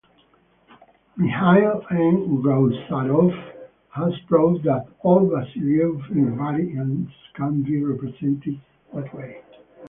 [1.15, 2.37] Mikhail N.
[2.41, 3.37] Goussarov
[3.91, 8.59] has proved that all Vassiliev invariants can be represented
[8.95, 9.43] that way.